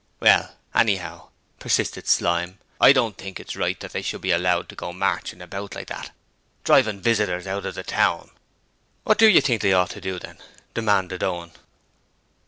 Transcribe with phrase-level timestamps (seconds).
[0.19, 1.29] 'Well, anyhow,'
[1.59, 4.75] persisted Slyme, 'I don't think it's a right thing that they should be allowed to
[4.75, 6.09] go marchin' about like that
[6.63, 8.31] driving visitors out of the town.'
[9.03, 10.39] 'What do you think they ought to do, then?'
[10.73, 11.51] demanded Owen.